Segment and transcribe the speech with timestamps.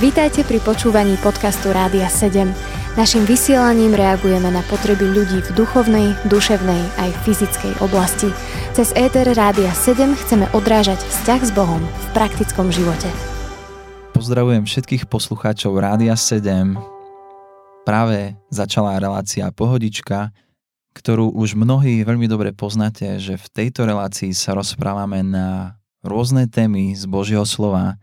[0.00, 2.44] Vítajte pri počúvaní podcastu Rádia 7.
[2.92, 8.28] Naším vysielaním reagujeme na potreby ľudí v duchovnej, duševnej aj fyzickej oblasti.
[8.76, 13.08] Cez ETR Rádia 7 chceme odrážať vzťah s Bohom v praktickom živote.
[14.12, 16.76] Pozdravujem všetkých poslucháčov Rádia 7.
[17.88, 20.36] Práve začala relácia Pohodička,
[20.92, 26.92] ktorú už mnohí veľmi dobre poznáte, že v tejto relácii sa rozprávame na rôzne témy
[26.92, 27.96] z Božieho slova,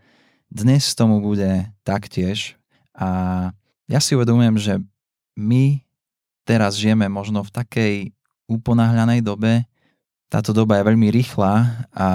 [0.50, 2.58] dnes tomu bude taktiež
[2.90, 3.50] a
[3.86, 4.74] ja si uvedomujem, že
[5.38, 5.78] my
[6.42, 7.94] teraz žijeme možno v takej
[8.50, 9.62] uponáhľanej dobe.
[10.26, 12.08] Táto doba je veľmi rýchla a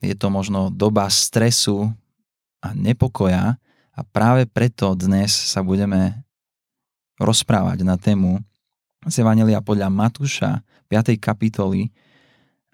[0.00, 1.92] je to možno doba stresu
[2.64, 3.60] a nepokoja
[3.92, 6.24] a práve preto dnes sa budeme
[7.20, 8.40] rozprávať na tému
[9.04, 11.16] z Evangelia podľa Matúša 5.
[11.20, 11.92] kapitoly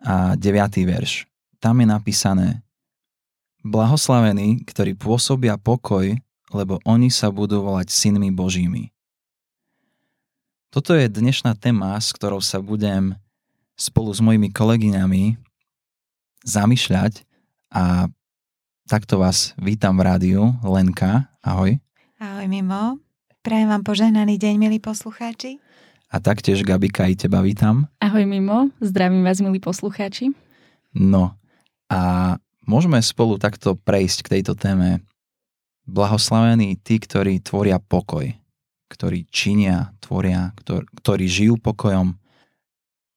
[0.02, 0.46] a 9.
[0.87, 1.27] verš.
[1.59, 2.62] Tam je napísané
[3.62, 6.19] Blahoslavení, ktorí pôsobia pokoj,
[6.51, 8.91] lebo oni sa budú volať synmi Božími.
[10.74, 13.15] Toto je dnešná téma, s ktorou sa budem
[13.79, 15.38] spolu s mojimi kolegyňami
[16.43, 17.23] zamýšľať
[17.71, 18.10] a
[18.90, 20.43] takto vás vítam v rádiu.
[20.66, 21.79] Lenka, ahoj.
[22.18, 22.99] Ahoj Mimo,
[23.46, 25.63] prajem vám požehnaný deň, milí poslucháči.
[26.10, 27.87] A taktiež Gabika, i teba vítam.
[28.02, 30.35] Ahoj Mimo, zdravím vás, milí poslucháči.
[30.99, 31.38] No
[31.87, 35.02] a Môžeme spolu takto prejsť k tejto téme.
[35.82, 38.30] Blahoslavení tí, ktorí tvoria pokoj,
[38.87, 42.15] ktorí činia, tvoria, ktor- ktorí žijú pokojom.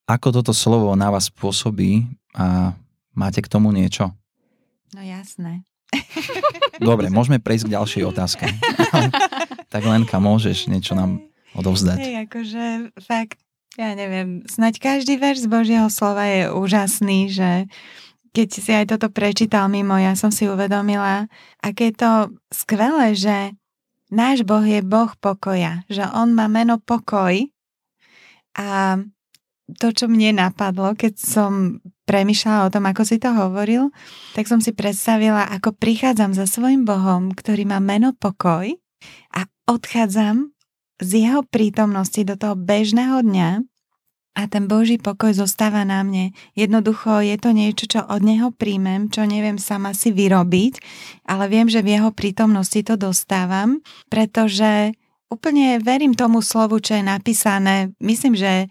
[0.09, 2.73] Ako toto slovo na vás pôsobí a
[3.13, 4.09] máte k tomu niečo?
[4.97, 5.61] No jasné.
[6.81, 8.45] Dobre, môžeme prejsť k ďalšej otázke.
[9.73, 11.21] tak Lenka, môžeš niečo nám
[11.55, 11.97] odovzdať.
[12.01, 12.63] Hej, akože
[12.99, 13.39] fakt,
[13.75, 17.67] ja neviem, snaď každý verš z Božieho slova je úžasný, že
[18.35, 21.31] keď si aj toto prečítal mimo, ja som si uvedomila,
[21.63, 22.11] aké je to
[22.51, 23.55] skvelé, že
[24.11, 27.47] náš Boh je Boh pokoja, že On má meno pokoj.
[28.59, 28.99] A
[29.79, 33.89] to, čo mne napadlo, keď som premyšľala o tom, ako si to hovoril,
[34.37, 38.69] tak som si predstavila, ako prichádzam za svojim Bohom, ktorý má meno pokoj
[39.33, 40.53] a odchádzam
[41.01, 43.49] z jeho prítomnosti do toho bežného dňa
[44.35, 46.35] a ten Boží pokoj zostáva na mne.
[46.59, 50.83] Jednoducho je to niečo, čo od Neho príjmem, čo neviem sama si vyrobiť,
[51.23, 53.79] ale viem, že v Jeho prítomnosti to dostávam,
[54.11, 54.91] pretože
[55.31, 57.95] úplne verím tomu slovu, čo je napísané.
[58.03, 58.67] Myslím, že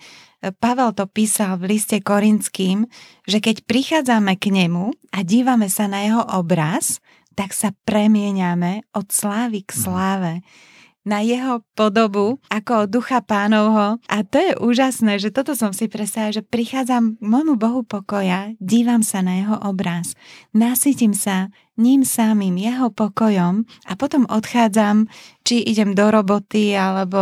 [0.60, 2.84] Pavel to písal v liste Korinským,
[3.24, 7.00] že keď prichádzame k nemu a dívame sa na jeho obraz,
[7.32, 9.80] tak sa premieňame od slávy k mhm.
[9.80, 10.32] sláve
[11.04, 14.00] na jeho podobu ako ducha pánovho.
[14.08, 18.56] A to je úžasné, že toto som si predstavila, že prichádzam k môjmu Bohu pokoja,
[18.56, 20.16] dívam sa na jeho obraz,
[20.56, 25.10] nasytím sa ním samým, jeho pokojom a potom odchádzam,
[25.42, 27.18] či idem do roboty, alebo,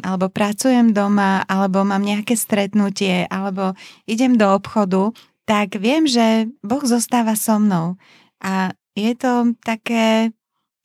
[0.00, 3.74] alebo pracujem doma, alebo mám nejaké stretnutie, alebo
[4.06, 5.10] idem do obchodu,
[5.46, 7.98] tak viem, že Boh zostáva so mnou.
[8.42, 10.30] A je to také,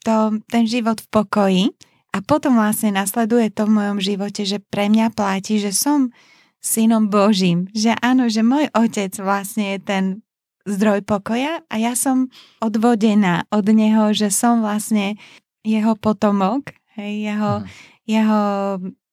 [0.02, 1.66] to, ten život v pokoji,
[2.12, 6.12] a potom vlastne nasleduje to v mojom živote, že pre mňa platí, že som
[6.60, 7.72] synom Božím.
[7.72, 10.04] Že áno, že môj otec vlastne je ten
[10.68, 12.30] zdroj pokoja a ja som
[12.62, 15.18] odvodená od neho, že som vlastne
[15.66, 17.70] jeho potomok, hej, jeho, uh-huh.
[18.06, 18.42] jeho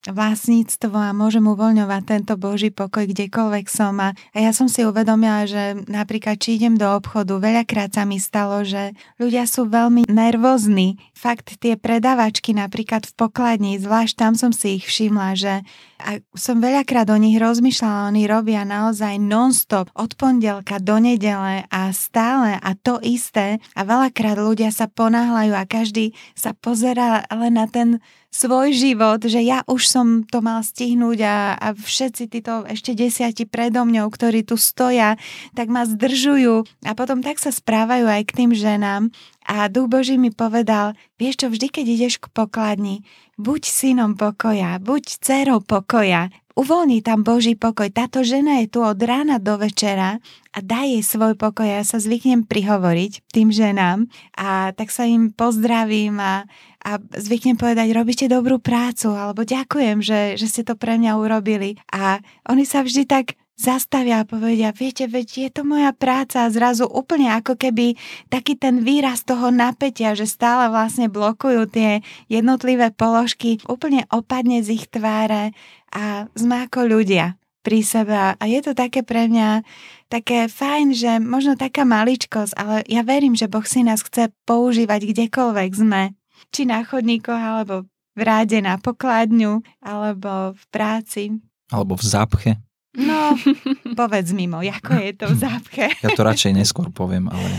[0.06, 3.98] vlastníctvo a môžem uvoľňovať tento Boží pokoj kdekoľvek som.
[3.98, 8.22] A, a ja som si uvedomila, že napríklad, či idem do obchodu, veľakrát sa mi
[8.22, 11.03] stalo, že ľudia sú veľmi nervózni.
[11.19, 15.54] Fakt, tie predavačky napríklad v pokladni, zvlášť tam som si ich všimla, že
[15.98, 21.91] a som veľakrát o nich rozmýšľala, oni robia naozaj non-stop od pondelka do nedele a
[21.91, 23.59] stále a to isté.
[23.75, 27.98] A veľakrát ľudia sa ponáhľajú a každý sa pozera len na ten
[28.28, 33.48] svoj život, že ja už som to mal stihnúť a, a všetci títo ešte desiati
[33.48, 35.16] predo mňou, ktorí tu stoja,
[35.56, 36.62] tak ma zdržujú.
[36.84, 39.08] A potom tak sa správajú aj k tým ženám
[39.48, 43.00] a Duch Boží mi povedal, vieš čo, vždy keď ideš k pokladni,
[43.40, 47.88] buď synom pokoja, buď dcerou pokoja, uvoľní tam Boží pokoj.
[47.88, 50.19] Táto žena je tu od rána do večera
[50.52, 51.64] a daj jej svoj pokoj.
[51.64, 56.44] Ja sa zvyknem prihovoriť tým ženám a tak sa im pozdravím a,
[56.82, 61.81] a zvyknem povedať, robíte dobrú prácu alebo ďakujem, že, že ste to pre mňa urobili.
[61.88, 62.20] A
[62.50, 66.87] oni sa vždy tak zastavia a povedia, viete, veď je to moja práca a zrazu
[66.87, 67.99] úplne ako keby
[68.31, 72.00] taký ten výraz toho napätia, že stále vlastne blokujú tie
[72.31, 75.50] jednotlivé položky, úplne opadne z ich tváre
[75.90, 77.34] a sme ako ľudia
[77.66, 79.66] pri sebe a je to také pre mňa
[80.06, 85.05] také fajn, že možno taká maličkosť, ale ja verím, že Boh si nás chce používať
[85.10, 86.14] kdekoľvek sme
[86.55, 87.84] či na chodníkoch, alebo
[88.14, 91.22] v ráde na pokladňu, alebo v práci.
[91.70, 92.50] Alebo v zápche.
[92.96, 93.37] No,
[94.00, 95.87] povedz mimo, ako je to v zápche.
[96.05, 97.50] Ja to radšej neskôr poviem, ale,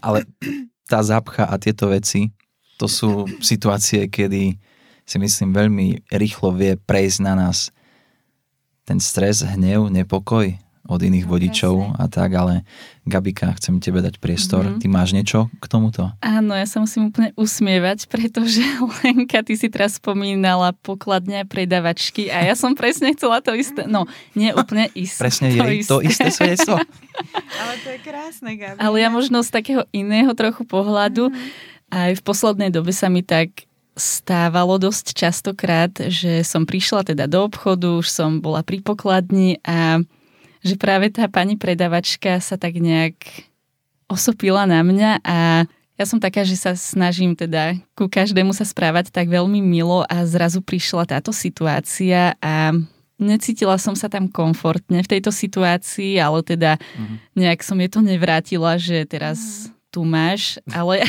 [0.00, 0.18] ale
[0.88, 2.32] tá zápcha a tieto veci,
[2.80, 4.56] to sú situácie, kedy
[5.04, 7.74] si myslím veľmi rýchlo vie prejsť na nás
[8.88, 10.56] ten stres, hnev, nepokoj
[10.90, 11.96] od iných no, vodičov presne.
[12.02, 12.54] a tak, ale
[13.06, 14.66] Gabika, chcem tebe dať priestor.
[14.66, 14.80] Mm-hmm.
[14.82, 16.10] Ty máš niečo k tomuto?
[16.18, 18.60] Áno, ja sa musím úplne usmievať, pretože
[19.06, 23.86] Lenka, ty si teraz spomínala pokladne predavačky a ja som presne chcela to isté.
[23.86, 25.30] No, nie úplne isté.
[25.30, 25.90] Presne to jej isté.
[25.94, 26.74] to isté svedectvo.
[27.62, 28.78] ale to je krásne, Gabi.
[28.82, 31.94] Ale ja možno z takého iného trochu pohľadu, mm-hmm.
[31.94, 33.70] aj v poslednej dobe sa mi tak
[34.00, 40.00] stávalo dosť častokrát, že som prišla teda do obchodu, už som bola pri pokladni a
[40.60, 43.16] že práve tá pani predavačka sa tak nejak
[44.10, 45.64] osopila na mňa a
[46.00, 50.24] ja som taká, že sa snažím teda ku každému sa správať tak veľmi milo a
[50.24, 52.72] zrazu prišla táto situácia a
[53.20, 57.16] necítila som sa tam komfortne v tejto situácii, ale teda mm-hmm.
[57.36, 59.92] nejak som je to nevrátila, že teraz mm.
[59.92, 61.04] tu máš, ale...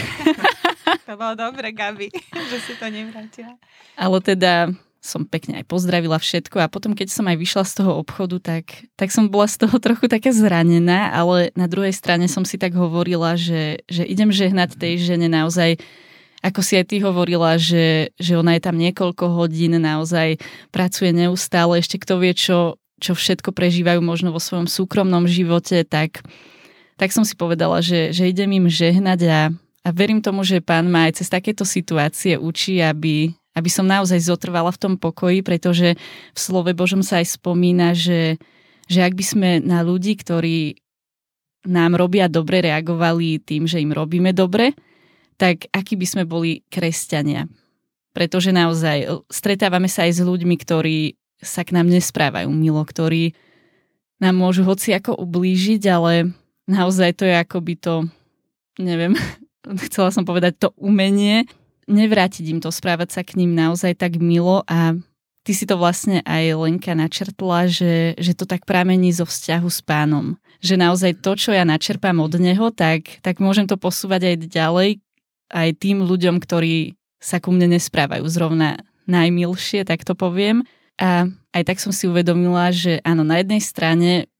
[1.07, 2.11] to bolo dobre, Gabi,
[2.51, 3.55] že si to nevrátila.
[3.95, 7.97] Ale teda som pekne aj pozdravila všetko a potom, keď som aj vyšla z toho
[7.97, 12.45] obchodu, tak, tak som bola z toho trochu taká zranená, ale na druhej strane som
[12.45, 15.81] si tak hovorila, že, že idem žehnať tej žene naozaj,
[16.45, 20.37] ako si aj ty hovorila, že, že ona je tam niekoľko hodín, naozaj
[20.69, 26.21] pracuje neustále, ešte kto vie, čo, čo všetko prežívajú možno vo svojom súkromnom živote, tak,
[27.01, 29.41] tak som si povedala, že, že idem im žehnať a,
[29.81, 34.23] a verím tomu, že pán ma aj cez takéto situácie učí, aby, aby som naozaj
[34.23, 35.99] zotrvala v tom pokoji, pretože
[36.31, 38.39] v slove Božom sa aj spomína, že,
[38.87, 40.79] že ak by sme na ľudí, ktorí
[41.67, 44.73] nám robia dobre, reagovali tým, že im robíme dobre,
[45.37, 47.45] tak akí by sme boli kresťania.
[48.11, 53.33] Pretože naozaj stretávame sa aj s ľuďmi, ktorí sa k nám nesprávajú milo, ktorí
[54.21, 56.29] nám môžu hoci ako ublížiť, ale
[56.69, 58.05] naozaj to je akoby to,
[58.77, 59.17] neviem,
[59.89, 61.49] chcela som povedať to umenie,
[61.91, 64.95] nevrátiť im to, správať sa k ním naozaj tak milo a
[65.43, 69.83] ty si to vlastne aj Lenka načrtla, že, že to tak pramení zo vzťahu s
[69.83, 70.39] pánom.
[70.63, 74.89] Že naozaj to, čo ja načerpám od neho, tak, tak môžem to posúvať aj ďalej
[75.51, 80.63] aj tým ľuďom, ktorí sa ku mne nesprávajú zrovna najmilšie, tak to poviem.
[80.97, 84.30] A aj tak som si uvedomila, že áno, na jednej strane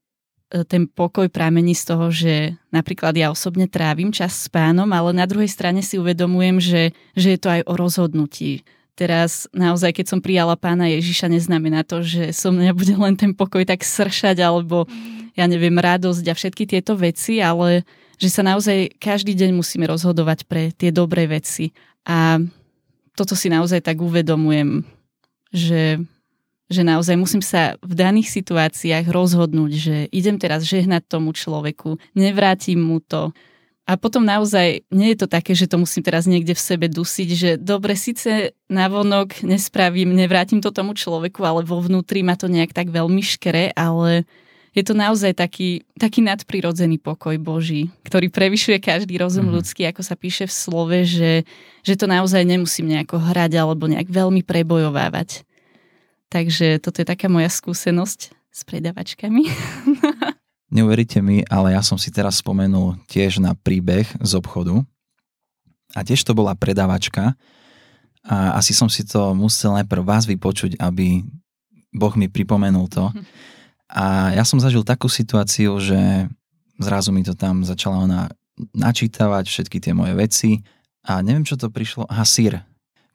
[0.68, 5.24] ten pokoj pramení z toho, že napríklad ja osobne trávim čas s pánom, ale na
[5.24, 6.84] druhej strane si uvedomujem, že,
[7.16, 8.68] že je to aj o rozhodnutí.
[9.00, 13.64] Teraz naozaj, keď som prijala pána Ježiša, neznamená to, že som nebude len ten pokoj
[13.64, 14.84] tak sršať, alebo
[15.40, 17.88] ja neviem, radosť a všetky tieto veci, ale
[18.20, 21.72] že sa naozaj každý deň musíme rozhodovať pre tie dobré veci.
[22.04, 22.44] A
[23.16, 24.84] toto si naozaj tak uvedomujem,
[25.56, 26.04] že
[26.72, 32.80] že naozaj musím sa v daných situáciách rozhodnúť, že idem teraz žehnať tomu človeku, nevrátim
[32.80, 33.36] mu to.
[33.84, 37.30] A potom naozaj nie je to také, že to musím teraz niekde v sebe dusiť,
[37.36, 42.72] že dobre, síce navonok nespravím, nevrátim to tomu človeku, ale vo vnútri ma to nejak
[42.72, 44.24] tak veľmi škre, ale
[44.72, 49.60] je to naozaj taký, taký nadprirodzený pokoj Boží, ktorý prevyšuje každý rozum mm.
[49.60, 51.44] ľudský, ako sa píše v slove, že,
[51.84, 55.44] že to naozaj nemusím nejako hrať alebo nejak veľmi prebojovávať.
[56.32, 59.44] Takže toto je taká moja skúsenosť s predavačkami.
[60.76, 64.80] Neuveríte mi, ale ja som si teraz spomenul tiež na príbeh z obchodu.
[65.92, 67.36] A tiež to bola predavačka.
[68.24, 71.28] A asi som si to musel najprv vás vypočuť, aby
[71.92, 73.12] Boh mi pripomenul to.
[73.92, 76.32] A ja som zažil takú situáciu, že
[76.80, 78.22] zrazu mi to tam začala ona
[78.72, 80.52] načítavať, všetky tie moje veci.
[81.04, 82.08] A neviem, čo to prišlo.
[82.08, 82.64] Aha, sír.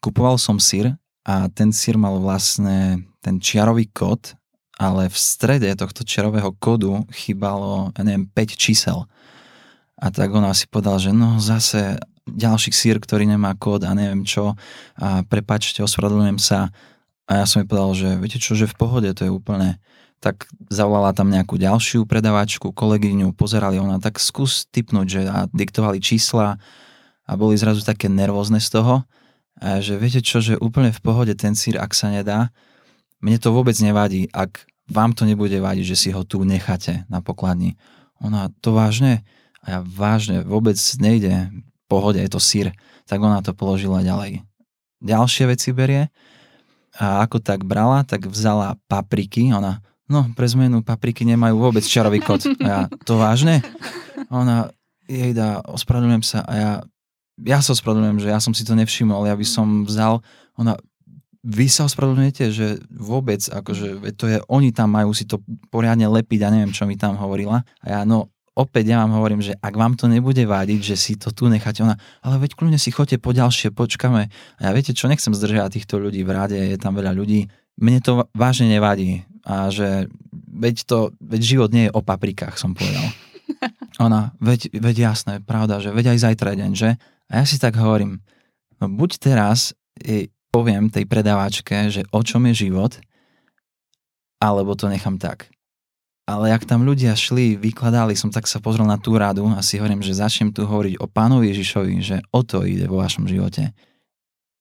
[0.05, 0.93] Kupoval som sír
[1.27, 4.39] a ten sír mal vlastne ten čiarový kód,
[4.79, 9.11] ale v strede tohto čiarového kódu chýbalo, ja neviem, 5 čísel.
[9.99, 11.99] A tak on asi povedal, že no zase
[12.31, 14.55] ďalší sír, ktorý nemá kód a neviem čo
[14.95, 16.71] a prepačte, ospravedlňujem sa.
[17.27, 19.83] A ja som jej povedal, že viete čo, že v pohode, to je úplne
[20.17, 26.01] tak zavolala tam nejakú ďalšiu predavačku, kolegyňu, pozerali ona, tak skús typnúť, že a diktovali
[26.01, 26.57] čísla
[27.27, 29.05] a boli zrazu také nervózne z toho
[29.57, 32.53] a že viete čo, že úplne v pohode ten sír, ak sa nedá,
[33.25, 37.25] mne to vôbec nevadí, ak vám to nebude vadiť, že si ho tu necháte na
[37.25, 37.75] pokladni.
[38.23, 39.27] Ona, to vážne?
[39.65, 42.71] A ja vážne, vôbec nejde, v pohode, je to sír.
[43.09, 44.47] Tak ona to položila ďalej.
[45.03, 46.13] Ďalšie veci berie
[46.97, 52.25] a ako tak brala, tak vzala papriky, ona, no pre zmenu papriky nemajú vôbec čarový
[52.25, 52.49] kód.
[52.65, 53.61] A ja, to vážne?
[54.33, 54.73] Ona,
[55.05, 56.71] jej dá, ospravedlňujem sa a ja,
[57.45, 60.25] ja sa ospravedlňujem, že ja som si to nevšimol, ja by som vzal,
[60.57, 60.77] ona,
[61.47, 65.39] vy sa ospravedlňujete, že vôbec, akože to je, oni tam majú si to
[65.71, 67.63] poriadne lepiť a neviem, čo mi tam hovorila.
[67.85, 71.13] A ja, no, opäť ja vám hovorím, že ak vám to nebude vádiť, že si
[71.15, 74.33] to tu necháte, ona, ale veď kľudne si chodte po ďalšie, počkame.
[74.59, 77.47] A ja viete čo, nechcem zdržiavať týchto ľudí v rade, je tam veľa ľudí.
[77.79, 79.23] Mne to vážne nevadí.
[79.47, 80.11] A že
[80.51, 83.07] veď to, veď život nie je o paprikách, som povedal.
[84.03, 86.99] Ona, veď, veď jasné, pravda, že veď aj zajtra deň, že?
[87.31, 88.23] A ja si tak hovorím,
[88.79, 92.97] no buď teraz je, poviem tej predávačke, že o čom je život,
[94.39, 95.51] alebo to nechám tak.
[96.27, 99.79] Ale jak tam ľudia šli, vykladali som, tak sa pozrel na tú radu a si
[99.79, 103.71] hovorím, že začnem tu hovoriť o pánovi Ježišovi, že o to ide vo vašom živote.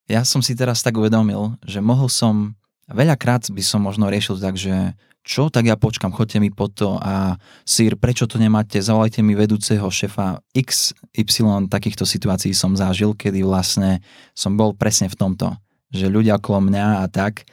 [0.05, 2.53] Ja som si teraz tak uvedomil, že mohol som,
[2.89, 4.93] veľakrát by som možno riešil tak, že
[5.25, 9.33] čo, tak ja počkam, chodte mi po to a sír, prečo to nemáte, zavolajte mi
[9.33, 14.05] vedúceho šefa X, Y takýchto situácií som zažil, kedy vlastne
[14.37, 15.57] som bol presne v tomto,
[15.89, 17.49] že ľudia okolo mňa a tak,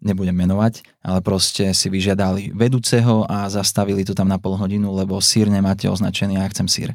[0.00, 5.18] nebudem menovať, ale proste si vyžiadali vedúceho a zastavili to tam na pol hodinu, lebo
[5.18, 6.90] sír nemáte označený a ja chcem sír.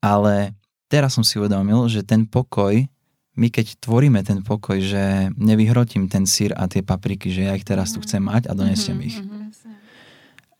[0.00, 0.56] Ale
[0.88, 2.88] teraz som si uvedomil, že ten pokoj
[3.34, 7.66] my keď tvoríme ten pokoj, že nevyhrotím ten sír a tie papriky, že ja ich
[7.66, 9.18] teraz tu chcem mať a donesiem ich.
[9.18, 9.50] Mhm,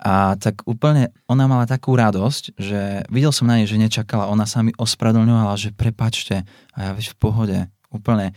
[0.05, 4.45] A tak úplne ona mala takú radosť, že videl som na nej, že nečakala, ona
[4.45, 6.43] sa mi ospravedlňovala, že prepačte
[6.75, 7.59] a ja veď v pohode,
[7.95, 8.35] úplne.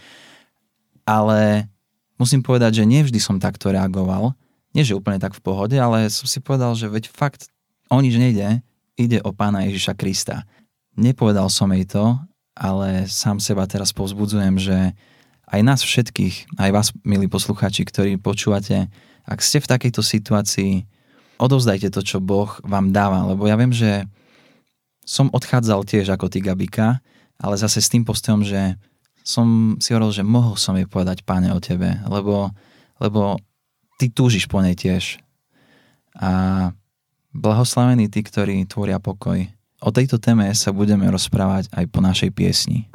[1.03, 1.65] Ale
[2.21, 4.37] musím povedať, že nevždy som takto reagoval.
[4.77, 7.49] Nie, že úplne tak v pohode, ale som si povedal, že veď fakt
[7.89, 8.61] o nič nejde,
[8.93, 10.45] ide o pána Ježiša Krista.
[10.93, 12.21] Nepovedal som jej to,
[12.57, 14.77] ale sám seba teraz povzbudzujem, že
[15.47, 18.89] aj nás všetkých, aj vás, milí posluchači, ktorí počúvate,
[19.23, 20.83] ak ste v takejto situácii,
[21.37, 24.09] odovzdajte to, čo Boh vám dáva, lebo ja viem, že
[25.07, 26.99] som odchádzal tiež ako ty Gabika,
[27.39, 28.75] ale zase s tým postojom, že
[29.21, 32.51] som si hovoril, že mohol som jej povedať, páne, o tebe, lebo,
[32.99, 33.39] lebo
[34.01, 35.19] ty túžiš po nej tiež.
[36.17, 36.71] A
[37.31, 39.47] blahoslavení tí, ktorí tvoria pokoj,
[39.77, 42.89] O tejto téme sa budeme rozprávať aj po našej piesni.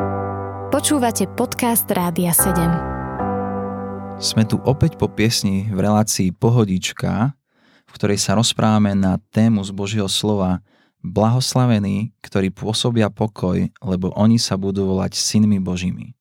[0.74, 4.18] Počúvate podcast Rádia 7.
[4.18, 7.38] Sme tu opäť po piesni v relácii Pohodička,
[7.86, 10.58] v ktorej sa rozprávame na tému z Božieho slova
[11.06, 16.18] Blahoslavení, ktorí pôsobia pokoj, lebo oni sa budú volať synmi Božími.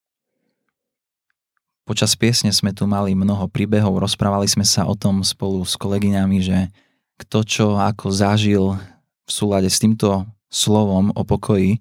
[1.90, 6.38] Počas piesne sme tu mali mnoho príbehov, rozprávali sme sa o tom spolu s kolegyňami,
[6.38, 6.70] že
[7.18, 8.78] kto čo ako zažil
[9.26, 11.80] v súlade s týmto slovom o pokoji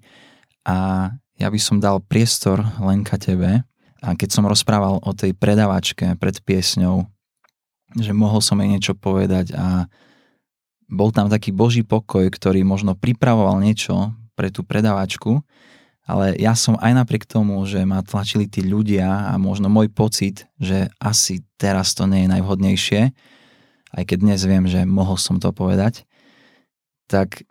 [0.63, 1.11] a
[1.41, 3.65] ja by som dal priestor Lenka tebe.
[4.01, 7.05] A keď som rozprával o tej predavačke pred piesňou,
[7.97, 9.85] že mohol som jej niečo povedať a
[10.89, 15.45] bol tam taký boží pokoj, ktorý možno pripravoval niečo pre tú predavačku,
[16.09, 20.49] ale ja som aj napriek tomu, že ma tlačili tí ľudia a možno môj pocit,
[20.57, 23.01] že asi teraz to nie je najvhodnejšie,
[23.91, 26.09] aj keď dnes viem, že mohol som to povedať,
[27.05, 27.45] tak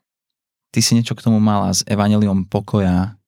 [0.70, 3.18] Ty si niečo k tomu mala s Evangeliom pokoja.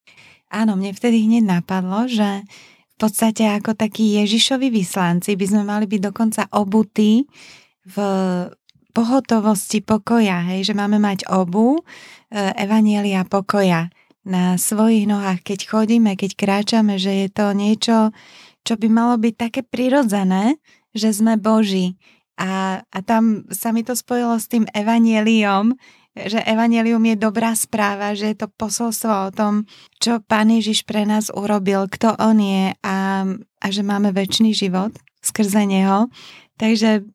[0.53, 2.45] Áno, mne vtedy hneď napadlo, že
[2.93, 7.27] v podstate ako takí Ježišovi vyslanci by sme mali byť dokonca obutí
[7.89, 7.97] v
[8.93, 11.83] pohotovosti pokoja, hej, že máme mať obu e,
[12.55, 13.89] Evanielia pokoja
[14.23, 18.15] na svojich nohách, keď chodíme, keď kráčame, že je to niečo,
[18.63, 20.61] čo by malo byť také prirodzené,
[20.95, 21.99] že sme Boží.
[22.39, 25.75] A, a tam sa mi to spojilo s tým evanieliom,
[26.13, 29.65] že evanelium je dobrá správa, že je to posolstvo o tom,
[29.97, 34.93] čo Pán Ježiš pre nás urobil, kto On je a, a že máme väčší život
[35.25, 36.13] skrze Neho.
[36.61, 37.09] Takže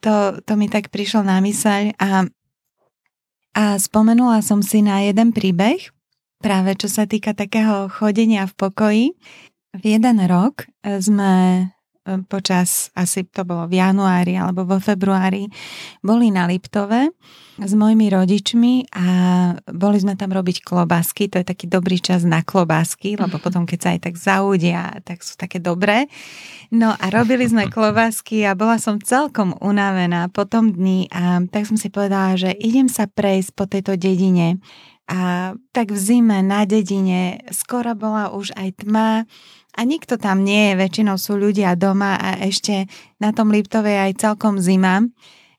[0.00, 2.24] to, to mi tak prišlo na myseľ a,
[3.52, 5.92] a spomenula som si na jeden príbeh,
[6.40, 9.06] práve čo sa týka takého chodenia v pokoji.
[9.76, 11.68] V jeden rok sme
[12.28, 15.50] počas, asi to bolo v januári alebo vo februári,
[16.00, 17.12] boli na Liptove
[17.58, 19.06] s mojimi rodičmi a
[19.66, 23.42] boli sme tam robiť klobásky, to je taký dobrý čas na klobásky, lebo mhm.
[23.42, 26.06] potom keď sa aj tak zaudia, tak sú také dobré.
[26.70, 31.66] No a robili sme klobásky a bola som celkom unavená po tom dni a tak
[31.66, 34.62] som si povedala, že idem sa prejsť po tejto dedine.
[35.08, 39.24] A tak v zime na dedine skoro bola už aj tma
[39.76, 42.88] a nikto tam nie je, väčšinou sú ľudia doma a ešte
[43.20, 45.04] na tom Liptove aj celkom zima.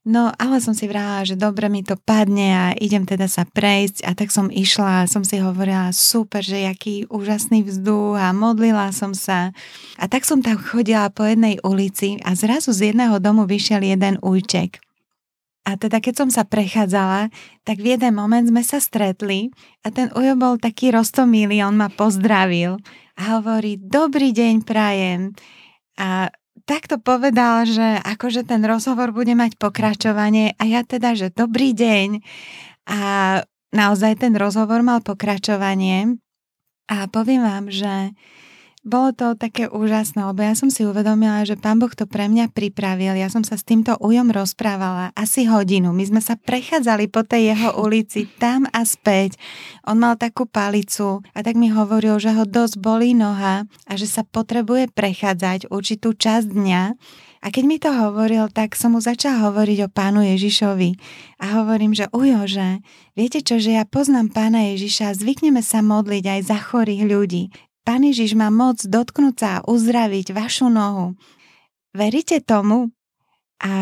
[0.09, 4.07] No ale som si vrala, že dobre mi to padne a idem teda sa prejsť
[4.07, 8.89] a tak som išla a som si hovorila super, že jaký úžasný vzduch a modlila
[8.95, 9.53] som sa.
[10.01, 14.17] A tak som tam chodila po jednej ulici a zrazu z jedného domu vyšiel jeden
[14.23, 14.81] ujček.
[15.69, 17.29] A teda keď som sa prechádzala,
[17.61, 19.53] tak v jeden moment sme sa stretli
[19.85, 22.81] a ten ujo bol taký rostomilý, on ma pozdravil
[23.13, 25.37] a hovorí, dobrý deň prajem.
[26.01, 26.33] A
[26.65, 32.25] takto povedal, že akože ten rozhovor bude mať pokračovanie a ja teda, že dobrý deň.
[32.89, 32.99] A
[33.69, 36.17] naozaj ten rozhovor mal pokračovanie
[36.89, 38.17] a poviem vám, že
[38.79, 42.55] bolo to také úžasné, lebo ja som si uvedomila, že pán Boh to pre mňa
[42.55, 43.11] pripravil.
[43.19, 45.91] Ja som sa s týmto ujom rozprávala asi hodinu.
[45.91, 49.35] My sme sa prechádzali po tej jeho ulici tam a späť.
[49.83, 54.07] On mal takú palicu a tak mi hovoril, že ho dosť bolí noha a že
[54.07, 56.83] sa potrebuje prechádzať určitú časť dňa.
[57.39, 60.99] A keď mi to hovoril, tak som mu začal hovoriť o pánu Ježišovi.
[61.39, 62.83] A hovorím, že ujo, že
[63.15, 67.43] viete čo, že ja poznám pána Ježiša, zvykneme sa modliť aj za chorých ľudí.
[67.87, 71.17] Pán Ježiš má moc dotknúť sa a uzdraviť vašu nohu.
[71.95, 72.93] Veríte tomu?
[73.59, 73.73] A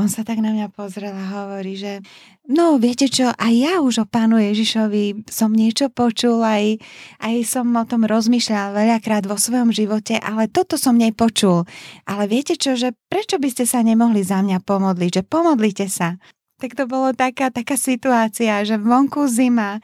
[0.00, 2.00] on sa tak na mňa pozrel a hovorí, že
[2.48, 6.80] no viete čo, aj ja už o pánu Ježišovi som niečo počul, aj,
[7.20, 11.68] aj som o tom rozmýšľal veľakrát vo svojom živote, ale toto som nepočul.
[12.08, 16.16] Ale viete čo, že prečo by ste sa nemohli za mňa pomodliť, že pomodlite sa.
[16.60, 19.80] Tak to bolo taká, taká situácia, že vonku zima,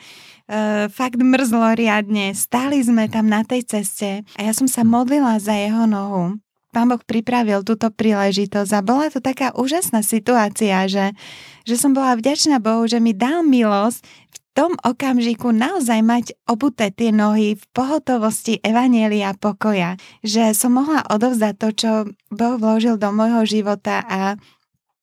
[0.50, 5.38] uh, fakt mrzlo riadne, stáli sme tam na tej ceste a ja som sa modlila
[5.42, 6.38] za jeho nohu.
[6.76, 11.16] Pán Boh pripravil túto príležitosť a bola to taká úžasná situácia, že,
[11.64, 16.92] že som bola vďačná Bohu, že mi dal milosť v tom okamžiku naozaj mať obuté
[16.92, 21.90] tie nohy v pohotovosti Evanielia pokoja, že som mohla odovzdať to, čo
[22.28, 24.04] Boh vložil do môjho života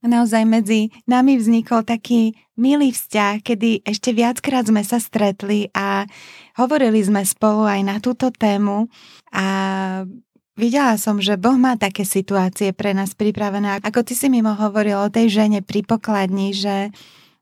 [0.03, 6.03] a naozaj medzi nami vznikol taký milý vzťah, kedy ešte viackrát sme sa stretli a
[6.59, 8.91] hovorili sme spolu aj na túto tému
[9.31, 9.47] a
[10.53, 13.81] Videla som, že Boh má také situácie pre nás pripravené.
[13.81, 16.93] Ako ty si mimo hovoril o tej žene pri pokladni, že,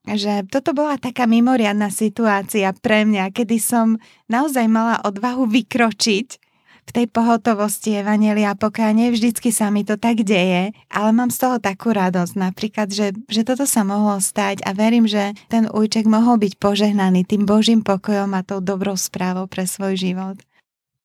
[0.07, 3.99] že toto bola taká mimoriadná situácia pre mňa, kedy som
[4.31, 6.50] naozaj mala odvahu vykročiť
[6.87, 11.37] v tej pohotovosti Evanelia pokiaľ nie vždycky sa mi to tak deje, ale mám z
[11.47, 16.09] toho takú radosť napríklad, že, že toto sa mohlo stať a verím, že ten ujček
[16.09, 20.37] mohol byť požehnaný tým Božím pokojom a tou dobrou správou pre svoj život.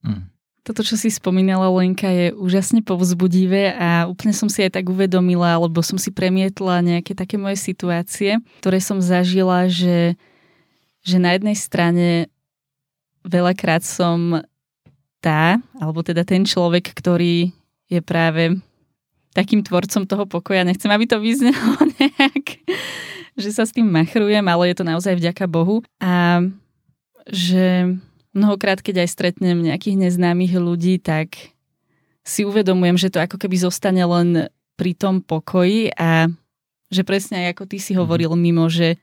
[0.03, 0.33] Mm.
[0.67, 5.55] Toto, čo si spomínala Lenka, je úžasne povzbudivé a úplne som si aj tak uvedomila,
[5.55, 10.19] alebo som si premietla nejaké také moje situácie, ktoré som zažila, že,
[11.07, 12.27] že na jednej strane
[13.23, 14.43] veľakrát som
[15.27, 17.51] tá, alebo teda ten človek, ktorý
[17.91, 18.63] je práve
[19.35, 20.63] takým tvorcom toho pokoja.
[20.63, 22.63] Nechcem, aby to vyznelo nejak,
[23.35, 25.83] že sa s tým machrujem, ale je to naozaj vďaka Bohu.
[25.99, 26.47] A
[27.27, 27.99] že
[28.31, 31.57] mnohokrát, keď aj stretnem nejakých neznámych ľudí, tak
[32.27, 36.31] si uvedomujem, že to ako keby zostane len pri tom pokoji a
[36.91, 37.99] že presne aj ako ty si mhm.
[38.03, 38.99] hovoril mimo, že,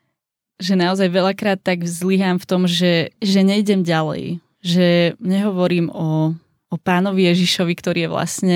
[0.59, 6.33] že naozaj veľakrát tak zlyhám v tom, že, že nejdem ďalej, že nehovorím o,
[6.71, 8.55] o pánovi Ježišovi, ktorý je vlastne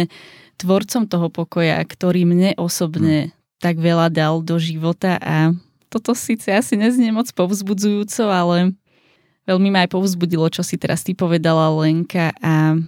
[0.58, 3.62] tvorcom toho pokoja, ktorý mne osobne hmm.
[3.62, 5.54] tak veľa dal do života a
[5.88, 8.76] toto síce asi neznie moc povzbudzujúco, ale
[9.48, 12.80] veľmi ma aj povzbudilo, čo si teraz ty povedala Lenka a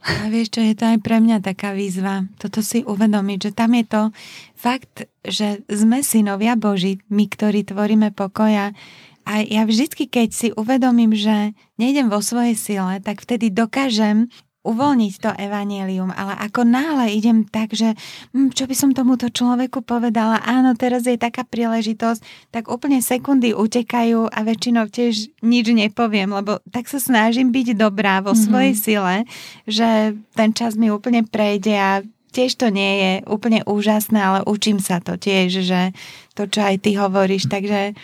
[0.00, 3.76] a vieš čo, je to aj pre mňa taká výzva, toto si uvedomiť, že tam
[3.76, 4.02] je to
[4.56, 8.72] fakt, že sme synovia Boží, my, ktorí tvoríme pokoja,
[9.30, 14.26] a ja vždycky, keď si uvedomím, že nejdem vo svojej sile, tak vtedy dokážem
[14.60, 17.96] uvoľniť to evanelium, ale ako náhle idem tak, že
[18.36, 23.56] hm, čo by som tomuto človeku povedala, áno, teraz je taká príležitosť, tak úplne sekundy
[23.56, 28.44] utekajú a väčšinou tiež nič nepoviem, lebo tak sa snažím byť dobrá vo mm-hmm.
[28.44, 29.16] svojej sile,
[29.64, 34.78] že ten čas mi úplne prejde a tiež to nie je úplne úžasné, ale učím
[34.78, 35.96] sa to tiež, že
[36.38, 37.96] to, čo aj ty hovoríš, takže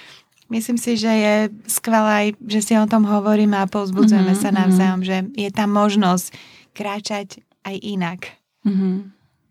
[0.46, 1.34] Myslím si, že je
[1.66, 6.30] skvelé, že si o tom hovoríme a povzbudzujeme mm-hmm, sa navzájom, že je tam možnosť
[6.70, 8.20] kráčať aj inak.
[8.62, 8.94] Mm-hmm.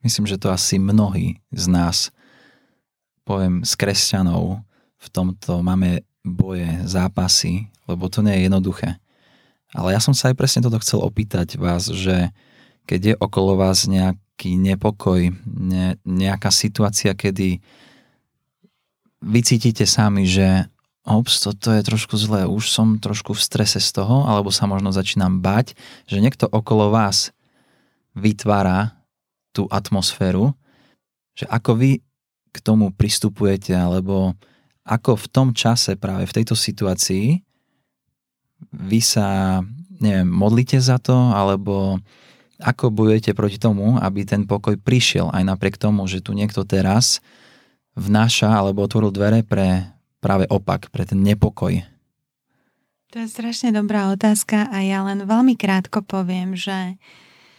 [0.07, 2.15] Myslím, že to asi mnohí z nás,
[3.27, 4.63] poviem, z kresťanov,
[4.95, 8.89] v tomto máme boje, zápasy, lebo to nie je jednoduché.
[9.75, 12.31] Ale ja som sa aj presne toto chcel opýtať vás, že
[12.87, 17.59] keď je okolo vás nejaký nepokoj, ne, nejaká situácia, kedy
[19.25, 20.69] vycítite sami, že
[21.05, 24.89] ops, toto je trošku zlé, už som trošku v strese z toho, alebo sa možno
[24.89, 25.77] začínam bať,
[26.09, 27.29] že niekto okolo vás
[28.17, 28.97] vytvára
[29.53, 30.57] tú atmosféru,
[31.37, 31.91] že ako vy
[32.51, 34.33] k tomu pristupujete, alebo
[34.81, 37.41] ako v tom čase, práve v tejto situácii,
[38.71, 39.59] vy sa,
[40.01, 42.01] neviem, modlíte za to, alebo
[42.59, 47.19] ako bojujete proti tomu, aby ten pokoj prišiel, aj napriek tomu, že tu niekto teraz
[47.99, 49.94] vnáša alebo otvoril dvere pre
[50.25, 51.85] práve opak, pre ten nepokoj?
[53.13, 56.97] To je strašne dobrá otázka a ja len veľmi krátko poviem, že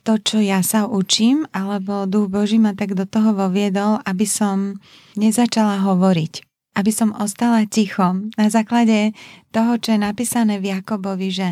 [0.02, 4.82] to, čo ja sa učím, alebo duch Boží ma tak do toho voviedol, aby som
[5.14, 6.42] nezačala hovoriť.
[6.76, 9.16] Aby som ostala ticho na základe
[9.54, 11.48] toho, čo je napísané v Jakobovi, že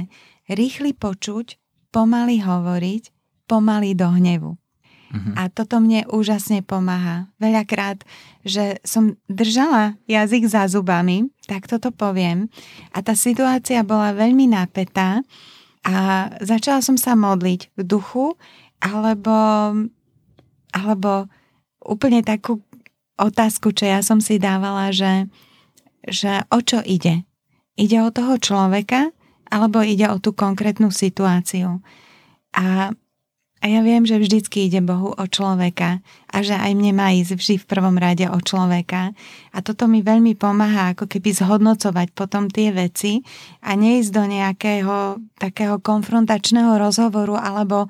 [0.51, 1.57] rýchly počuť,
[1.91, 3.03] pomaly hovoriť,
[3.49, 4.51] pomaly do hnevu.
[5.15, 5.33] Uh-huh.
[5.39, 7.31] A toto mne úžasne pomáha.
[7.39, 8.03] Veľakrát,
[8.43, 12.51] že som držala jazyk za zubami, tak toto poviem.
[12.91, 15.23] A tá situácia bola veľmi napätá
[15.87, 18.35] a začala som sa modliť v duchu,
[18.83, 19.37] alebo,
[20.75, 21.31] alebo
[21.85, 22.59] úplne takú
[23.15, 25.31] otázku, čo ja som si dávala, že,
[26.03, 27.23] že o čo ide?
[27.79, 29.15] Ide o toho človeka,
[29.47, 31.79] alebo ide o tú konkrétnu situáciu.
[32.55, 32.91] A
[33.63, 37.33] a ja viem, že vždycky ide Bohu o človeka a že aj mne má ísť
[37.33, 39.17] vždy v prvom rade o človeka.
[39.57, 43.25] A toto mi veľmi pomáha ako keby zhodnocovať potom tie veci
[43.65, 44.97] a neísť do nejakého
[45.41, 47.89] takého konfrontačného rozhovoru alebo,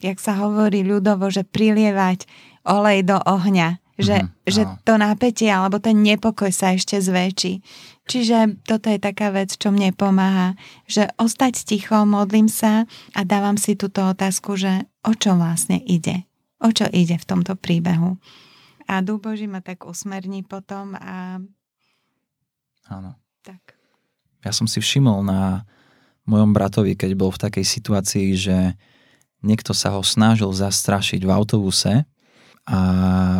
[0.00, 2.24] jak sa hovorí ľudovo, že prilievať
[2.64, 7.60] olej do ohňa že, mm, že to napätie alebo ten nepokoj sa ešte zväčší.
[8.08, 10.58] Čiže toto je taká vec, čo mne pomáha,
[10.90, 16.28] že ostať ticho, modlím sa a dávam si túto otázku, že o čo vlastne ide.
[16.60, 18.20] O čo ide v tomto príbehu.
[18.90, 21.40] A Duch Boží ma tak usmerní potom a...
[22.90, 23.14] Áno.
[23.40, 23.78] Tak.
[24.44, 25.64] Ja som si všimol na
[26.28, 28.56] mojom bratovi, keď bol v takej situácii, že
[29.40, 31.92] niekto sa ho snažil zastrašiť v autobuse
[32.68, 32.78] a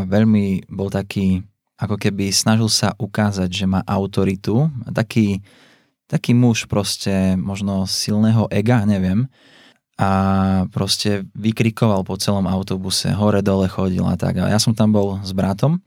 [0.08, 1.44] veľmi bol taký,
[1.76, 4.72] ako keby snažil sa ukázať, že má autoritu.
[4.88, 5.44] Taký,
[6.08, 9.28] taký muž proste možno silného ega, neviem.
[10.00, 10.08] A
[10.72, 14.40] proste vykrikoval po celom autobuse, hore dole chodil a tak.
[14.40, 15.84] A ja som tam bol s bratom.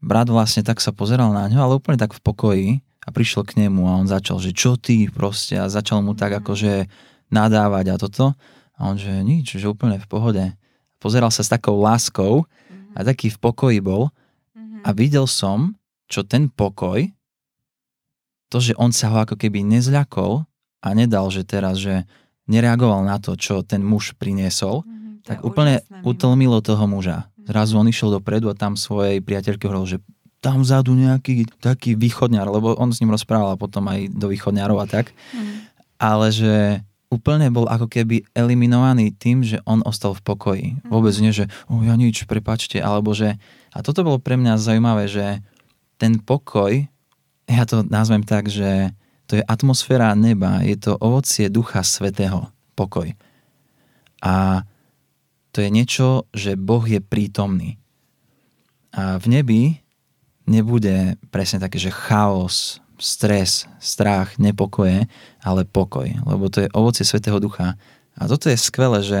[0.00, 2.66] Brat vlastne tak sa pozeral na ňo, ale úplne tak v pokoji
[3.04, 6.32] a prišiel k nemu a on začal, že čo ty proste a začal mu tak
[6.40, 6.88] akože
[7.28, 8.32] nadávať a toto.
[8.80, 10.44] A on, že nič, že úplne v pohode
[10.96, 12.48] pozeral sa s takou láskou
[12.96, 13.06] a mhm.
[13.12, 14.08] taký v pokoji bol
[14.56, 14.80] mhm.
[14.80, 15.76] a videl som,
[16.08, 17.04] čo ten pokoj,
[18.48, 20.46] to, že on sa ho ako keby nezľakol
[20.80, 22.06] a nedal, že teraz, že
[22.46, 27.26] nereagoval na to, čo ten muž priniesol, mm-hmm, tak úplne utlmilo toho muža.
[27.26, 27.46] Mm-hmm.
[27.50, 29.98] Zrazu on išiel dopredu a tam svojej priateľke hovoril, že
[30.38, 34.86] tam vzadu nejaký taký východňar, lebo on s ním rozprával potom aj do východňarov a
[34.86, 35.10] tak.
[35.10, 35.56] Mm-hmm.
[35.96, 36.54] Ale že
[37.06, 40.66] úplne bol ako keby eliminovaný tým, že on ostal v pokoji.
[40.82, 40.90] Mm.
[40.90, 43.38] Vôbec nie, že oh, ja nič, prepačte, alebo že...
[43.70, 45.40] A toto bolo pre mňa zaujímavé, že
[45.96, 46.84] ten pokoj,
[47.46, 48.90] ja to nazvem tak, že
[49.26, 53.10] to je atmosféra neba, je to ovocie Ducha Svetého, pokoj.
[54.22, 54.62] A
[55.50, 57.80] to je niečo, že Boh je prítomný.
[58.94, 59.62] A v nebi
[60.46, 65.04] nebude presne také, že chaos, stres, strach, nepokoje,
[65.44, 67.76] ale pokoj, lebo to je ovocie Svetého Ducha.
[68.16, 69.20] A toto je skvelé, že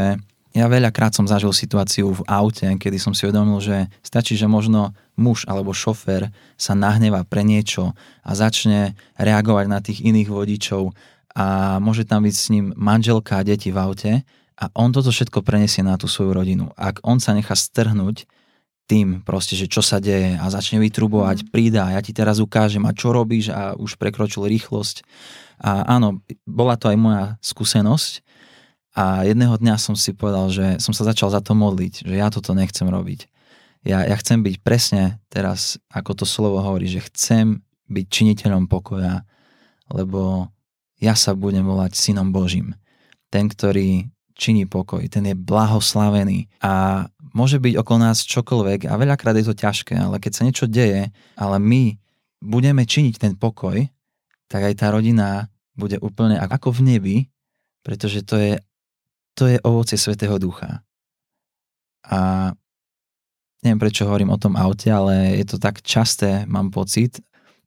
[0.56, 4.96] ja veľakrát som zažil situáciu v aute, kedy som si uvedomil, že stačí, že možno
[5.12, 7.92] muž alebo šofér sa nahneva pre niečo
[8.24, 10.96] a začne reagovať na tých iných vodičov
[11.36, 14.12] a môže tam byť s ním manželka a deti v aute
[14.56, 16.72] a on toto všetko prenesie na tú svoju rodinu.
[16.80, 18.24] Ak on sa nechá strhnúť
[18.88, 21.46] tým proste, že čo sa deje a začne vytrubovať, mm.
[21.52, 25.04] prída, ja ti teraz ukážem a čo robíš a už prekročil rýchlosť.
[25.60, 28.24] A áno, bola to aj moja skúsenosť
[28.96, 32.32] a jedného dňa som si povedal, že som sa začal za to modliť, že ja
[32.32, 33.28] toto nechcem robiť.
[33.84, 37.60] Ja, ja chcem byť presne teraz, ako to slovo hovorí, že chcem
[37.92, 39.22] byť činiteľom pokoja,
[39.92, 40.48] lebo
[40.96, 42.72] ja sa budem volať synom Božím.
[43.28, 47.06] Ten, ktorý činí pokoj, ten je blahoslavený a
[47.36, 51.12] môže byť okolo nás čokoľvek a veľakrát je to ťažké, ale keď sa niečo deje,
[51.36, 52.00] ale my
[52.40, 53.76] budeme činiť ten pokoj,
[54.48, 57.16] tak aj tá rodina bude úplne ako v nebi,
[57.84, 58.52] pretože to je,
[59.36, 60.80] to je ovocie Svetého Ducha.
[62.08, 62.50] A
[63.60, 67.20] neviem prečo hovorím o tom aute, ale je to tak časté, mám pocit,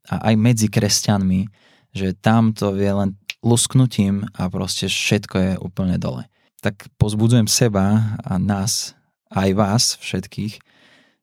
[0.09, 1.45] a aj medzi kresťanmi,
[1.93, 3.13] že tam to vie len
[3.45, 6.25] lusknutím a proste všetko je úplne dole
[6.59, 8.93] tak pozbudzujem seba a nás,
[9.31, 10.59] aj vás všetkých,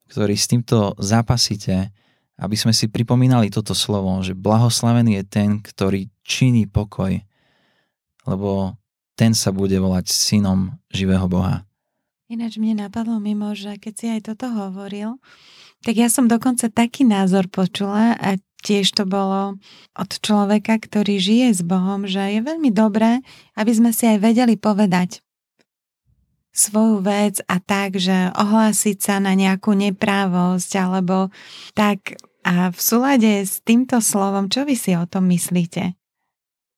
[0.08, 1.92] ktorí s týmto zápasíte,
[2.40, 7.20] aby sme si pripomínali toto slovo, že blahoslavený je ten, ktorý činí pokoj,
[8.24, 8.76] lebo
[9.16, 11.64] ten sa bude volať synom živého Boha.
[12.28, 15.18] Ináč mne napadlo mimo, že keď si aj toto hovoril,
[15.86, 19.56] tak ja som dokonca taký názor počula a tiež to bolo
[19.94, 23.22] od človeka, ktorý žije s Bohom, že je veľmi dobré,
[23.54, 25.22] aby sme si aj vedeli povedať,
[26.56, 31.28] svoju vec a tak, že ohlásiť sa na nejakú neprávosť alebo
[31.76, 35.98] tak a v súlade s týmto slovom, čo vy si o tom myslíte?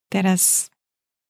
[0.09, 0.73] Teraz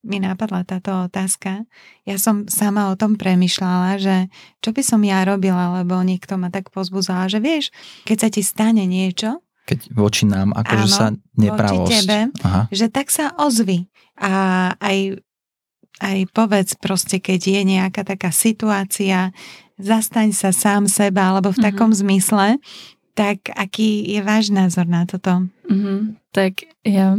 [0.09, 1.69] mi napadla táto otázka.
[2.09, 4.17] Ja som sama o tom premyšľala, že
[4.65, 7.69] čo by som ja robila, lebo niekto ma tak pozbudzala, že vieš,
[8.09, 11.77] keď sa ti stane niečo, keď voči nám, akože sa nepravosť.
[11.85, 12.73] Voči tebe, Aha.
[12.73, 13.85] že tak sa ozvi.
[14.17, 15.21] A aj
[15.99, 19.35] aj povedz proste, keď je nejaká taká situácia,
[19.83, 21.67] zastaň sa sám seba, alebo v mm-hmm.
[21.75, 22.63] takom zmysle,
[23.19, 25.51] tak aký je váš názor na toto?
[25.67, 25.99] Mm-hmm.
[26.31, 26.53] Tak
[26.87, 27.19] ja...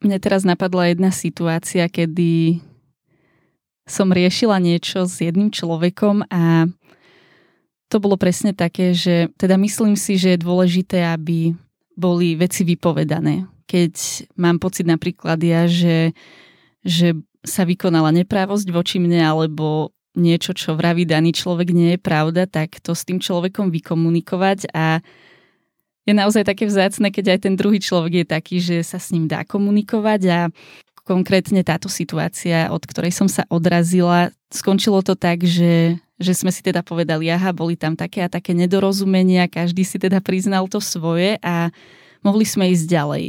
[0.00, 2.64] Mne teraz napadla jedna situácia, kedy
[3.84, 6.70] som riešila niečo s jedným človekom a
[7.90, 11.52] to bolo presne také, že teda myslím si, že je dôležité, aby
[11.98, 13.50] boli veci vypovedané.
[13.66, 13.94] Keď
[14.38, 16.14] mám pocit napríklad ja, že,
[16.86, 22.46] že sa vykonala neprávosť voči mne alebo niečo, čo vraví daný človek nie je pravda,
[22.46, 25.02] tak to s tým človekom vykomunikovať a
[26.10, 29.30] je naozaj také vzácne, keď aj ten druhý človek je taký, že sa s ním
[29.30, 30.38] dá komunikovať a
[31.06, 36.62] konkrétne táto situácia, od ktorej som sa odrazila, skončilo to tak, že, že sme si
[36.62, 41.38] teda povedali, aha, boli tam také a také nedorozumenia, každý si teda priznal to svoje
[41.42, 41.74] a
[42.22, 43.24] mohli sme ísť ďalej.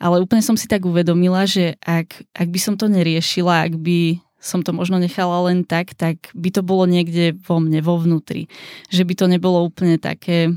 [0.00, 4.22] Ale úplne som si tak uvedomila, že ak, ak by som to neriešila, ak by
[4.38, 8.46] som to možno nechala len tak, tak by to bolo niekde vo mne, vo vnútri.
[8.94, 10.54] Že by to nebolo úplne také,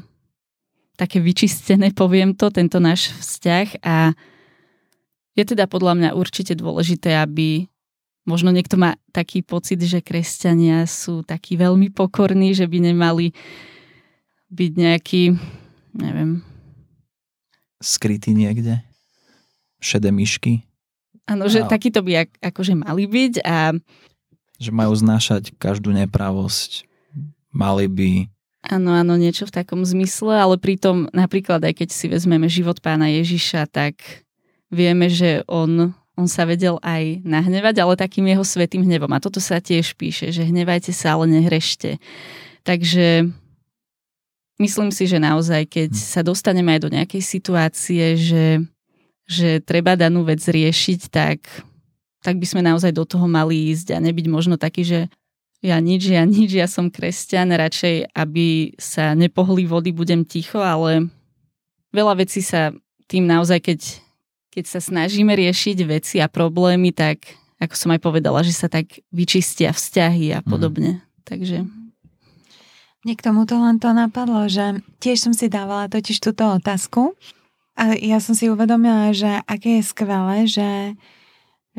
[0.99, 4.11] také vyčistené, poviem to, tento náš vzťah a
[5.39, 7.71] je teda podľa mňa určite dôležité, aby
[8.27, 13.31] možno niekto má taký pocit, že kresťania sú takí veľmi pokorní, že by nemali
[14.51, 15.23] byť nejaký,
[15.95, 16.43] neviem,
[17.79, 18.83] skrytý niekde?
[19.79, 20.67] Šedé myšky?
[21.23, 21.71] Áno, že a...
[21.71, 23.71] takýto by ak, akože mali byť a...
[24.59, 26.83] Že majú znášať každú nepravosť.
[27.55, 28.09] Mali by...
[28.59, 33.07] Áno, áno, niečo v takom zmysle, ale pritom napríklad aj keď si vezmeme život pána
[33.07, 34.27] Ježiša, tak
[34.67, 39.15] vieme, že on, on sa vedel aj nahnevať, ale takým jeho svetým hnevom.
[39.15, 42.03] A toto sa tiež píše, že hnevajte sa, ale nehrešte.
[42.67, 43.31] Takže
[44.59, 45.99] myslím si, že naozaj, keď hm.
[45.99, 48.59] sa dostaneme aj do nejakej situácie, že,
[49.23, 51.47] že treba danú vec riešiť, tak,
[52.19, 54.99] tak by sme naozaj do toho mali ísť a nebyť možno taký, že
[55.59, 61.11] ja nič, ja nič, ja som kresťan, radšej, aby sa nepohli vody, budem ticho, ale
[61.91, 62.71] veľa vecí sa
[63.11, 63.79] tým naozaj, keď,
[64.53, 69.03] keď sa snažíme riešiť veci a problémy, tak ako som aj povedala, že sa tak
[69.11, 70.47] vyčistia vzťahy a hm.
[70.47, 70.91] podobne.
[70.95, 71.03] Mm.
[71.27, 71.57] Takže
[72.99, 77.15] mne k tomuto len to napadlo, že tiež som si dávala totiž túto otázku
[77.79, 80.99] a ja som si uvedomila, že aké je skvelé, že,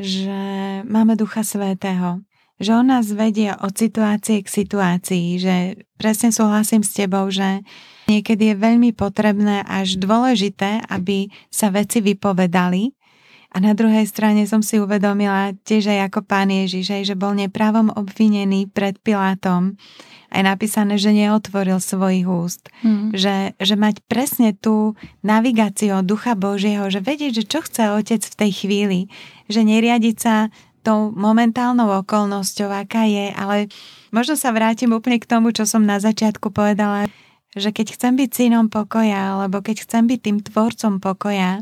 [0.01, 0.40] že
[0.88, 2.25] máme Ducha Svetého.
[2.61, 5.55] Že on nás vedie od situácie k situácii, že
[5.96, 7.64] presne súhlasím s tebou, že
[8.07, 12.92] niekedy je veľmi potrebné až dôležité, aby sa veci vypovedali,
[13.51, 17.90] a na druhej strane som si uvedomila tiež aj ako pán Ježiš, že bol nepravom
[17.90, 19.75] obvinený pred Pilátom
[20.31, 22.70] aj napísané, že neotvoril svojich úst.
[22.87, 23.11] Mm.
[23.11, 24.94] Že, že mať presne tú
[25.27, 29.01] navigáciu Ducha Božieho, že vedieť, že čo chce Otec v tej chvíli,
[29.51, 33.69] že neriadiť sa tou momentálnou okolnosťou, aká je, ale
[34.11, 37.09] možno sa vrátim úplne k tomu, čo som na začiatku povedala,
[37.55, 41.61] že keď chcem byť synom pokoja, alebo keď chcem byť tým tvorcom pokoja,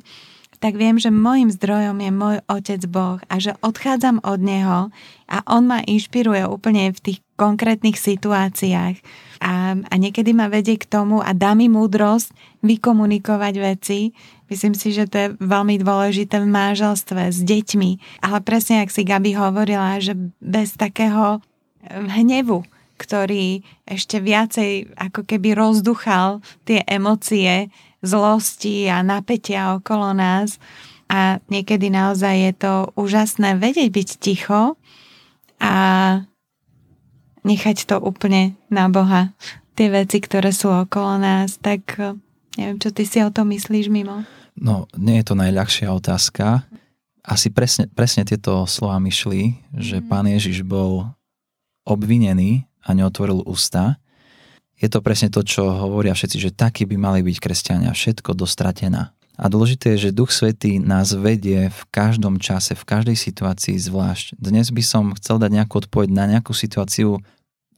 [0.59, 4.91] tak viem, že môjim zdrojom je môj Otec Boh a že odchádzam od Neho
[5.31, 8.99] a On ma inšpiruje úplne v tých konkrétnych situáciách.
[9.39, 12.35] A, a niekedy ma vedie k tomu a dá mi múdrosť
[12.67, 14.11] vykomunikovať veci.
[14.49, 18.23] Myslím si, že to je veľmi dôležité v manželstve s deťmi.
[18.25, 21.45] Ale presne, ak si Gabi hovorila, že bez takého
[21.89, 22.65] hnevu,
[22.99, 27.71] ktorý ešte viacej ako keby rozduchal tie emócie,
[28.03, 30.59] zlosti a napätia okolo nás.
[31.09, 34.77] A niekedy naozaj je to úžasné vedieť byť ticho
[35.57, 35.75] a
[37.49, 39.33] nechať to úplne na Boha.
[39.73, 41.97] Tie veci, ktoré sú okolo nás, tak
[42.61, 44.27] neviem, čo ty si o tom myslíš mimo?
[44.59, 46.67] No, nie je to najľahšia otázka.
[47.23, 50.05] Asi presne, presne tieto slova myšli, že mm.
[50.11, 51.07] pán Ježiš bol
[51.87, 54.01] obvinený a neotvoril ústa
[54.79, 59.11] je to presne to, čo hovoria všetci, že takí by mali byť kresťania, všetko dostratená.
[59.39, 64.35] A dôležité je, že Duch Svetý nás vedie v každom čase, v každej situácii zvlášť.
[64.35, 67.23] Dnes by som chcel dať nejakú odpoveď na nejakú situáciu.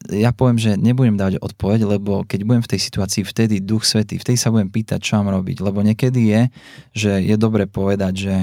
[0.09, 4.17] Ja poviem, že nebudem dať odpoveď, lebo keď budem v tej situácii, vtedy Duch Svetý,
[4.17, 5.61] vtedy sa budem pýtať, čo mám robiť.
[5.61, 6.43] Lebo niekedy je,
[6.97, 8.35] že je dobre povedať, že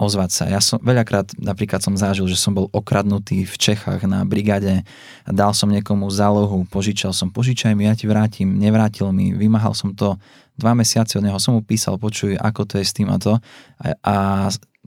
[0.00, 0.44] ozvať sa.
[0.48, 4.80] Ja som veľakrát napríklad som zažil, že som bol okradnutý v Čechách na brigade
[5.28, 9.92] dal som niekomu zálohu, požičal som, požičaj mi, ja ti vrátim, nevrátil mi, vymáhal som
[9.92, 10.16] to
[10.56, 13.36] dva mesiace od neho, som mu písal, počuj, ako to je s tým a to.
[13.80, 14.14] A, a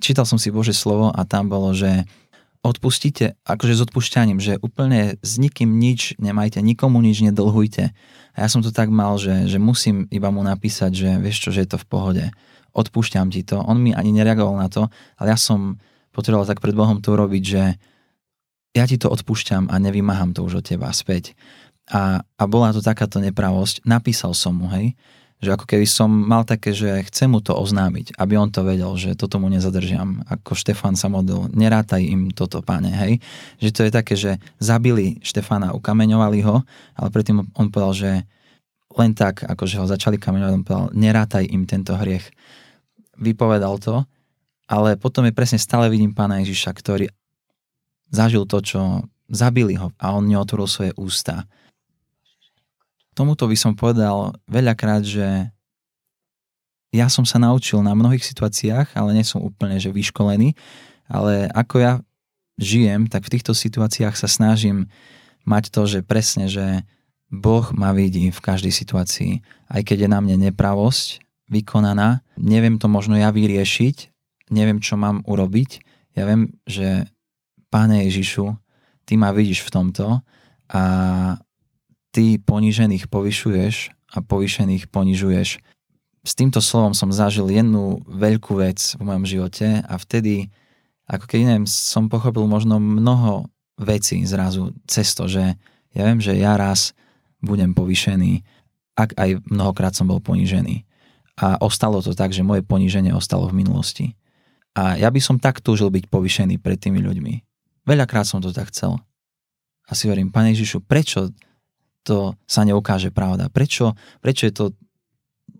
[0.01, 2.09] čítal som si Bože slovo a tam bolo, že
[2.63, 7.91] odpustite, akože s odpušťaním, že úplne s nikým nič nemajte, nikomu nič nedlhujte.
[8.33, 11.49] A ja som to tak mal, že, že musím iba mu napísať, že vieš čo,
[11.51, 12.25] že je to v pohode
[12.73, 13.61] odpúšťam ti to.
[13.61, 14.89] On mi ani nereagoval na to,
[15.21, 15.77] ale ja som
[16.09, 17.63] potreboval tak pred Bohom to urobiť, že
[18.73, 21.37] ja ti to odpúšťam a nevymáham to už od teba späť.
[21.93, 23.85] A, a bola to takáto nepravosť.
[23.85, 24.97] Napísal som mu, hej,
[25.43, 28.95] že ako keby som mal také, že chcem mu to oznámiť, aby on to vedel,
[28.95, 30.23] že toto mu nezadržam.
[30.31, 33.19] Ako Štefan sa modlil, nerátaj im toto, páne, hej.
[33.59, 34.31] Že to je také, že
[34.63, 36.63] zabili Štefana, ukameňovali ho,
[36.95, 38.11] ale predtým on povedal, že
[38.95, 42.31] len tak, akože ho začali kameňovať, on povedal, nerátaj im tento hriech
[43.19, 44.07] vypovedal to,
[44.71, 47.11] ale potom je presne stále vidím pána Ježiša, ktorý
[48.13, 48.79] zažil to, čo
[49.27, 51.49] zabili ho a on neotvoril svoje ústa.
[53.13, 55.53] Tomuto by som povedal veľakrát, že
[56.93, 60.53] ja som sa naučil na mnohých situáciách, ale nie som úplne že vyškolený,
[61.09, 61.93] ale ako ja
[62.61, 64.89] žijem, tak v týchto situáciách sa snažím
[65.45, 66.85] mať to, že presne, že
[67.33, 69.41] Boh ma vidí v každej situácii.
[69.65, 74.13] Aj keď je na mne nepravosť, vykonaná, neviem to možno ja vyriešiť,
[74.53, 75.81] neviem, čo mám urobiť.
[76.13, 77.09] Ja viem, že
[77.73, 78.53] Páne Ježišu,
[79.03, 80.05] Ty ma vidíš v tomto
[80.69, 80.83] a
[82.13, 85.49] Ty ponížených povyšuješ a povyšených ponižuješ.
[86.23, 90.53] S týmto slovom som zažil jednu veľkú vec v mojom živote a vtedy,
[91.09, 93.49] ako keď neviem, som pochopil možno mnoho
[93.81, 95.57] vecí zrazu cez to, že
[95.97, 96.93] ja viem, že ja raz
[97.41, 98.45] budem povyšený,
[98.93, 100.85] ak aj mnohokrát som bol ponížený
[101.41, 104.13] a ostalo to tak, že moje poníženie ostalo v minulosti.
[104.77, 107.33] A ja by som tak túžil byť povyšený pred tými ľuďmi.
[107.89, 109.01] Veľakrát som to tak chcel.
[109.89, 111.33] A si hovorím, Pane Ježišu, prečo
[112.03, 113.47] to sa neukáže pravda?
[113.47, 114.65] Prečo, prečo je to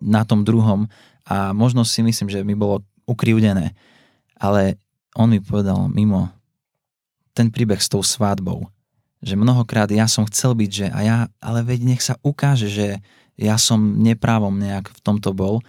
[0.03, 0.91] na tom druhom?
[1.23, 3.71] A možno si myslím, že mi bolo ukrivdené.
[4.36, 4.75] Ale
[5.15, 6.29] on mi povedal mimo
[7.34, 8.69] ten príbeh s tou svadbou,
[9.23, 13.01] že mnohokrát ja som chcel byť, že a ja, ale veď nech sa ukáže, že
[13.39, 15.65] ja som neprávom nejak v tomto bol.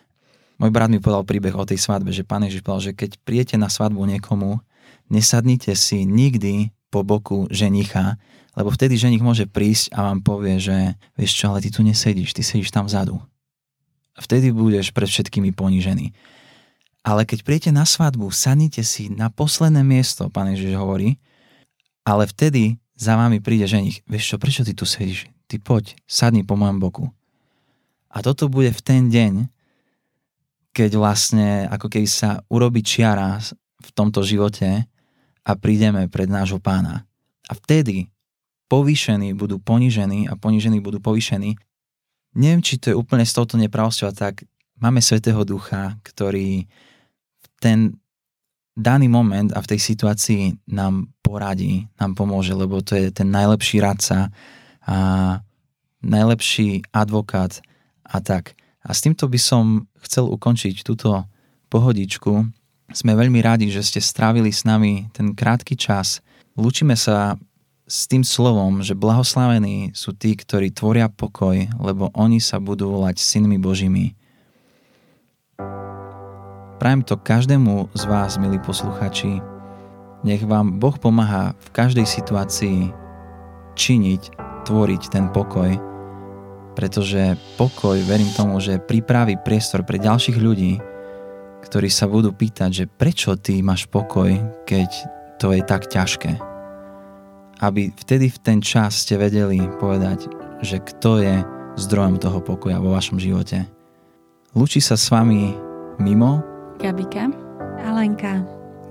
[0.60, 3.56] Môj brat mi povedal príbeh o tej svadbe, že pán Ježiš povedal, že keď prijete
[3.56, 4.60] na svadbu niekomu,
[5.08, 8.14] nesadnite si nikdy po boku ženicha,
[8.54, 12.30] lebo vtedy ženich môže prísť a vám povie, že vieš čo, ale ty tu nesedíš,
[12.30, 13.18] ty sedíš tam vzadu.
[14.14, 16.14] Vtedy budeš pred všetkými ponížený.
[17.02, 21.18] Ale keď prijete na svadbu, sadnite si na posledné miesto, pán Ježiš hovorí,
[22.06, 24.06] ale vtedy za vami príde ženich.
[24.06, 25.26] Vieš čo, prečo ty tu sedíš?
[25.50, 27.04] Ty poď, sadni po mojom boku.
[28.14, 29.50] A toto bude v ten deň,
[30.70, 33.42] keď vlastne ako keby sa urobí čiara
[33.82, 34.86] v tomto živote
[35.44, 37.04] a prídeme pred nášho pána.
[37.48, 38.08] A vtedy
[38.72, 41.60] povýšení budú ponížení a ponížení budú povýšení.
[42.34, 44.42] Neviem, či to je úplne s touto nepravosťou, tak
[44.80, 46.66] máme Svetého Ducha, ktorý
[47.38, 47.78] v ten
[48.74, 53.78] daný moment a v tej situácii nám poradí, nám pomôže, lebo to je ten najlepší
[53.78, 54.34] radca
[54.82, 54.98] a
[56.02, 57.62] najlepší advokát,
[58.04, 58.54] a tak.
[58.84, 61.24] A s týmto by som chcel ukončiť túto
[61.72, 62.46] pohodičku.
[62.94, 66.22] Sme veľmi radi, že ste strávili s nami ten krátky čas.
[66.54, 67.34] Lúčime sa
[67.90, 73.18] s tým slovom, že blahoslavení sú tí, ktorí tvoria pokoj, lebo oni sa budú volať
[73.18, 74.14] synmi Božími.
[76.78, 79.42] Prajem to každému z vás, milí posluchači.
[80.22, 82.94] Nech vám Boh pomáha v každej situácii
[83.74, 84.22] činiť,
[84.70, 85.74] tvoriť ten pokoj,
[86.78, 90.93] pretože pokoj, verím tomu, že pripraví priestor pre ďalších ľudí,
[91.64, 94.28] ktorí sa budú pýtať, že prečo ty máš pokoj,
[94.68, 94.90] keď
[95.40, 96.36] to je tak ťažké.
[97.64, 100.28] Aby vtedy v ten čas ste vedeli povedať,
[100.60, 101.34] že kto je
[101.80, 103.64] zdrojom toho pokoja vo vašom živote.
[104.54, 105.56] Lúči sa s vami
[105.98, 106.44] Mimo,
[106.78, 107.26] Gabika
[107.82, 108.44] a Lenka.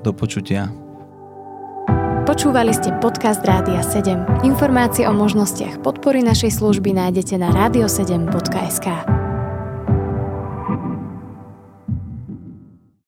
[0.04, 0.68] Do počutia.
[2.24, 4.48] Počúvali ste podcast Rádia 7.
[4.48, 9.23] Informácie o možnostiach podpory našej služby nájdete na radio7.sk.